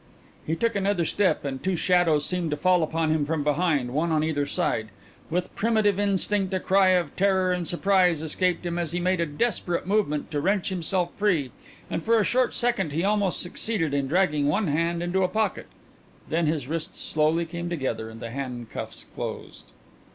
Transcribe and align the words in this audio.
He 0.47 0.55
took 0.55 0.75
another 0.75 1.05
step 1.05 1.45
and 1.45 1.61
two 1.63 1.75
shadows 1.75 2.25
seemed 2.25 2.49
to 2.49 2.57
fall 2.57 2.81
upon 2.81 3.11
him 3.11 3.23
from 3.23 3.43
behind, 3.43 3.93
one 3.93 4.11
on 4.11 4.23
either 4.23 4.47
side. 4.47 4.89
With 5.29 5.55
primitive 5.55 5.99
instinct 5.99 6.51
a 6.55 6.59
cry 6.59 6.87
of 6.87 7.15
terror 7.15 7.51
and 7.51 7.67
surprise 7.67 8.23
escaped 8.23 8.65
him 8.65 8.79
as 8.79 8.93
he 8.93 8.99
made 8.99 9.19
a 9.21 9.27
desperate 9.27 9.85
movement 9.85 10.31
to 10.31 10.41
wrench 10.41 10.69
himself 10.69 11.13
free, 11.13 11.51
and 11.87 12.01
for 12.01 12.19
a 12.19 12.23
short 12.23 12.55
second 12.55 12.93
he 12.93 13.03
almost 13.03 13.41
succeeded 13.43 13.93
in 13.93 14.07
dragging 14.07 14.47
one 14.47 14.65
hand 14.65 15.03
into 15.03 15.21
a 15.21 15.27
pocket. 15.27 15.67
Then 16.27 16.47
his 16.47 16.67
wrists 16.67 16.99
slowly 16.99 17.45
came 17.45 17.69
together 17.69 18.09
and 18.09 18.19
the 18.19 18.31
handcuffs 18.31 19.03
closed. 19.03 19.65